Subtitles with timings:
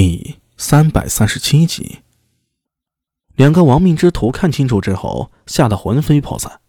[0.00, 1.98] 第三百三十七集，
[3.34, 6.60] 两个亡命之徒看清楚之后，吓得魂飞魄散。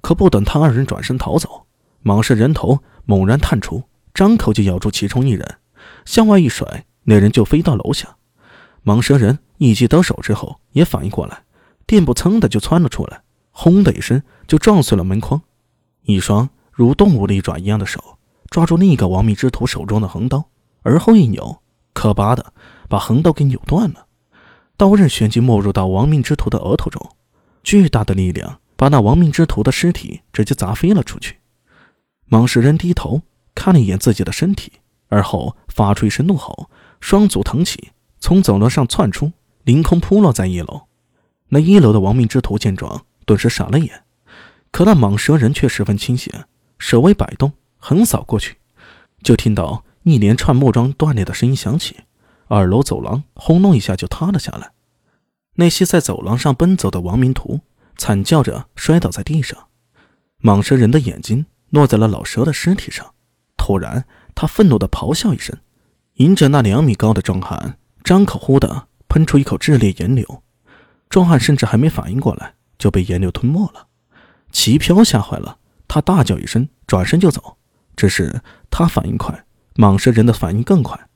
[0.00, 1.66] 可不等他二人转身逃走，
[2.02, 3.82] 蟒蛇人头猛然探出，
[4.14, 5.58] 张口就咬住其中一人，
[6.06, 8.16] 向外一甩，那人就飞到楼下。
[8.86, 11.42] 蟒蛇人一击得手之后，也反应过来，
[11.86, 13.20] 垫步噌的就窜了出来，
[13.50, 15.42] 轰的一声就撞碎了门框，
[16.04, 18.16] 一双如动物利爪一样的手
[18.48, 20.48] 抓住另一个亡命之徒手中的横刀，
[20.80, 21.61] 而后一扭。
[21.92, 22.52] 可拔的，
[22.88, 24.06] 把横刀给扭断了，
[24.76, 27.16] 刀刃旋即没入到亡命之徒的额头中，
[27.62, 31.38] 巨大的力量把那亡命之徒的尸体直接砸飞了出去。
[32.30, 33.22] 蟒蛇人低头
[33.54, 34.72] 看了一眼自己的身体，
[35.08, 36.70] 而后发出一声怒吼，
[37.00, 39.32] 双足腾起，从走廊上窜出，
[39.64, 40.82] 凌空扑落在一楼。
[41.48, 44.02] 那一楼的亡命之徒见状，顿时傻了眼，
[44.70, 46.32] 可那蟒蛇人却十分清醒，
[46.78, 48.56] 手微摆动，横扫过去，
[49.22, 49.84] 就听到。
[50.02, 51.96] 一连串木桩断裂的声音响起，
[52.48, 54.72] 二楼走廊轰隆一下就塌了下来。
[55.54, 57.60] 那些在走廊上奔走的亡命徒
[57.96, 59.68] 惨叫着摔倒在地上。
[60.40, 63.14] 蟒蛇人的眼睛落在了老蛇的尸体上，
[63.56, 65.56] 突然他愤怒地咆哮一声，
[66.14, 70.42] 迎着那两米高的壮汉，张口呼的喷出一口炽烈炎流。
[71.08, 73.86] 壮汉甚至还没反应过来，就被炎流吞没了。
[74.50, 77.58] 齐飘吓坏了，他大叫一声，转身就走。
[77.94, 79.44] 只是他反应快。
[79.76, 81.08] 蟒蛇人的反应更快，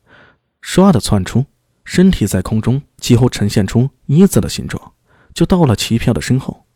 [0.62, 1.44] 唰的窜出，
[1.84, 4.92] 身体在空中几乎呈现出一字的形状，
[5.34, 6.66] 就到了齐飘的身后。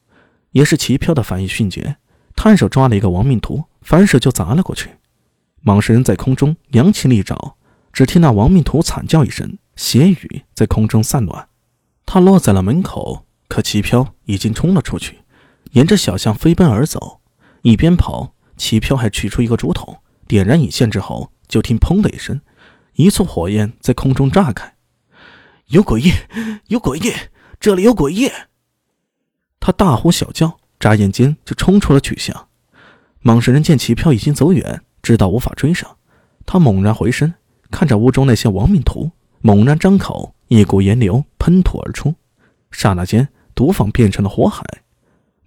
[0.53, 1.97] 也是齐飘的反应迅捷，
[2.35, 4.91] 探手抓了一个亡命徒，反手就砸了过去。
[5.65, 7.57] 蟒蛇人在空中扬起利爪，
[7.93, 11.49] 只听那亡命徒惨叫一声，血雨在空中散乱。
[12.05, 15.21] 他落在了门口，可齐飘已经冲了出去，
[15.73, 17.21] 沿着小巷飞奔而走。
[17.63, 21.31] 一边跑，齐飘还取出一个竹筒，点燃引线之后。
[21.51, 22.41] 就听“砰”的一声，
[22.95, 24.77] 一簇火焰在空中炸开。
[25.67, 26.13] 有诡异，
[26.69, 27.13] 有诡异，
[27.59, 28.31] 这里有诡异！
[29.59, 32.49] 他大呼小叫，眨眼间就冲出了曲巷。
[33.25, 35.97] 蟒蛇人见齐飘已经走远，知道无法追上，
[36.47, 37.35] 他猛然回身，
[37.71, 39.11] 看着屋中那些亡命徒，
[39.41, 42.15] 猛然张口，一股炎流喷吐而出，
[42.71, 44.65] 刹那间，毒坊变成了火海。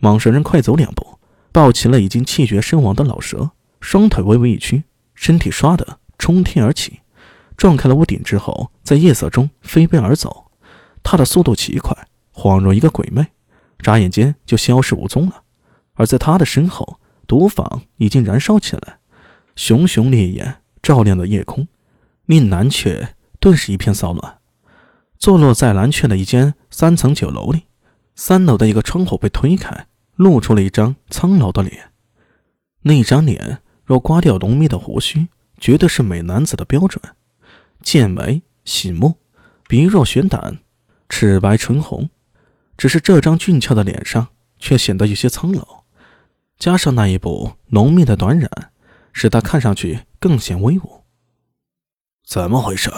[0.02, 1.18] 蟒蛇人快走两步，
[1.54, 4.84] 抱起了已经气绝身亡的老蛇，双腿微微一屈。
[5.16, 7.02] 身体唰的冲天而起，
[7.58, 10.50] 撞开了屋顶之后，在夜色中飞奔而走。
[11.04, 13.28] 他的速度奇快，恍若一个鬼魅，
[13.80, 15.44] 眨眼间就消失无踪了。
[15.96, 16.98] 而在他的身后，
[17.28, 19.00] 毒坊已经燃烧起来，
[19.58, 21.68] 熊熊烈焰照亮了夜空，
[22.26, 24.38] 令蓝雀顿时一片骚乱。
[25.20, 27.64] 坐落在蓝雀的一间三层酒楼里，
[28.16, 31.92] 三楼的一个窗户被推开，露出了一张苍老的脸。
[32.84, 33.60] 那张脸。
[33.86, 35.28] 若刮掉浓密的胡须，
[35.64, 37.02] 绝对是美男子的标准。
[37.82, 39.18] 剑眉醒目，
[39.66, 40.60] 鼻若悬胆，
[41.08, 42.10] 齿白唇红。
[42.76, 44.28] 只是这张俊俏的脸上
[44.60, 45.86] 却显得有些苍老，
[46.60, 48.50] 加上那一部浓密的短髯，
[49.14, 51.06] 使他看上去更显威武。
[52.26, 52.92] 怎么回事？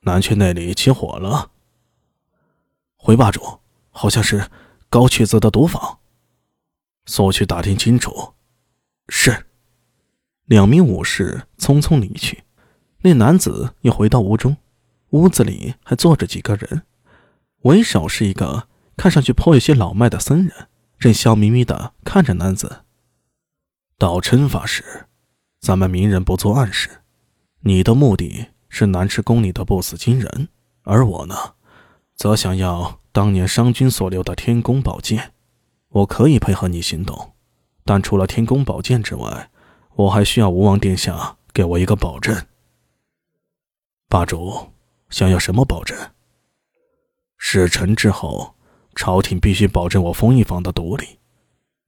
[0.00, 1.50] 南区那里起火了？
[2.96, 3.60] 回霸主，
[3.90, 4.48] 好像是
[4.88, 5.98] 高曲子的毒坊。
[7.04, 8.32] 速去打听清楚。
[9.10, 9.48] 是。
[10.46, 12.44] 两名武士匆匆离去，
[13.02, 14.56] 那男子又回到屋中，
[15.10, 16.82] 屋子里还坐着几个人，
[17.62, 22.84] 为首是一个看上去颇有些老迈的僧人，正笑眯眯的看着男子。
[23.98, 25.06] 道琛法师，
[25.60, 27.02] 咱们明人不做暗事，
[27.60, 30.48] 你的目的是南池宫里的不死金人，
[30.82, 31.54] 而我呢，
[32.16, 35.32] 则想要当年商君所留的天宫宝剑。
[35.88, 37.34] 我可以配合你行动，
[37.84, 39.50] 但除了天宫宝剑之外，
[39.94, 42.46] 我还需要吴王殿下给我一个保证。
[44.08, 44.72] 霸主
[45.10, 45.96] 想要什么保证？
[47.36, 48.54] 事成之后，
[48.94, 51.18] 朝廷必须保证我丰益坊的独立。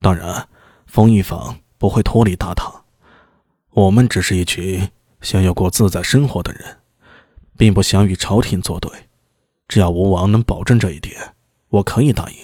[0.00, 0.48] 当然，
[0.86, 2.84] 丰益坊不会脱离大唐。
[3.70, 4.90] 我们只是一群
[5.20, 6.80] 想要过自在生活的人，
[7.56, 8.90] 并不想与朝廷作对。
[9.66, 11.34] 只要吴王能保证这一点，
[11.68, 12.36] 我可以答应，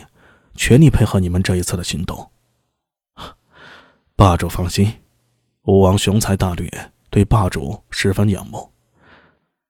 [0.54, 2.30] 全力配合你们这一次的行动。
[4.16, 4.92] 霸主放心。
[5.64, 6.70] 吴王雄才大略，
[7.10, 8.72] 对霸主十分仰慕。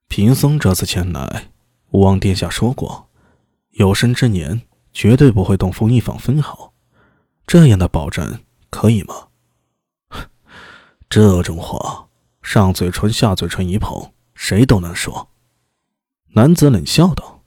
[0.07, 1.51] 贫僧这次前来，
[1.91, 3.09] 吴王殿下说过，
[3.71, 6.73] 有生之年绝对不会动封一坊分毫。
[7.45, 8.39] 这样的保证
[8.71, 9.27] 可以吗？
[11.09, 12.07] 这种话，
[12.41, 15.29] 上嘴唇下嘴唇一碰，谁都能说。
[16.35, 17.43] 男子冷笑道：“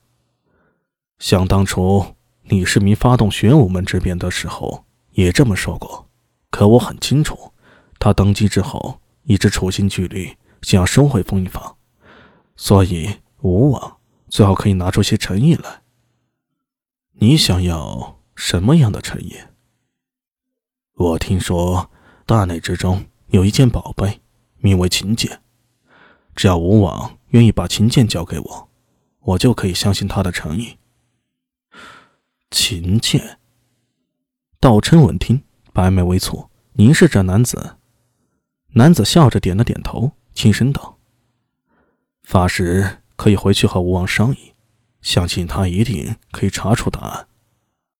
[1.18, 2.06] 想当初
[2.44, 6.10] 李世民发动玄武门之变的时候，也这么说过。
[6.50, 7.52] 可我很清楚。”
[8.04, 11.78] 他登基之后，一直处心积虑想要收回封印坊，
[12.58, 13.10] 所以
[13.40, 13.98] 吴王
[14.28, 15.84] 最好可以拿出些诚意来。
[17.14, 19.38] 你想要什么样的诚意？
[20.96, 21.90] 我听说
[22.26, 24.20] 大内之中有一件宝贝，
[24.58, 25.42] 名为琴剑。
[26.36, 28.70] 只要吴王愿意把琴剑交给我，
[29.22, 30.78] 我就可以相信他的诚意。
[32.52, 33.40] 琴剑。
[34.60, 35.42] 道琛闻听，
[35.72, 37.78] 白眉微蹙，凝视着男子。
[38.76, 40.98] 男子笑着点了点头，轻声道
[42.24, 44.54] ：“法师可以回去和吴王商议，
[45.02, 47.28] 相信他一定可以查出答案。”